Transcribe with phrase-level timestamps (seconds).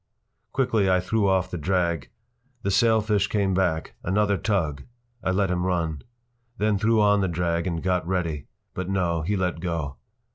[0.51, 2.09] Quickly I threw off the drag.
[2.63, 3.93] The sailfish came back.
[4.03, 4.81] Another tug!
[5.23, 6.01] I let him run.
[6.57, 8.47] Then threw on the drag and got ready.
[8.73, 9.97] But, no, he let go.